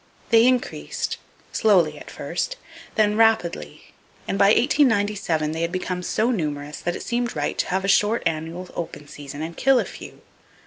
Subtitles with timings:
[0.31, 1.17] They increased,
[1.51, 2.55] slowly at first,
[2.95, 3.93] then rapidly,
[4.27, 7.87] and by 1897, they had become so numerous that it seemed right to have a
[7.87, 10.21] short annual open season, and kill a few.